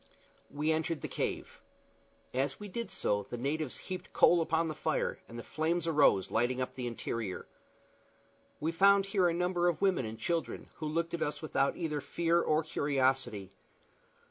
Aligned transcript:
We 0.49 0.71
entered 0.71 1.01
the 1.01 1.07
cave. 1.07 1.61
As 2.33 2.59
we 2.59 2.67
did 2.67 2.89
so 2.89 3.27
the 3.29 3.37
natives 3.37 3.77
heaped 3.77 4.11
coal 4.13 4.41
upon 4.41 4.67
the 4.67 4.73
fire, 4.73 5.19
and 5.29 5.37
the 5.37 5.43
flames 5.43 5.85
arose, 5.85 6.31
lighting 6.31 6.59
up 6.59 6.73
the 6.73 6.87
interior. 6.87 7.45
We 8.59 8.71
found 8.71 9.05
here 9.05 9.27
a 9.27 9.31
number 9.35 9.67
of 9.67 9.79
women 9.79 10.05
and 10.07 10.17
children, 10.17 10.71
who 10.77 10.87
looked 10.87 11.13
at 11.13 11.21
us 11.21 11.43
without 11.43 11.77
either 11.77 12.01
fear 12.01 12.41
or 12.41 12.63
curiosity. 12.63 13.51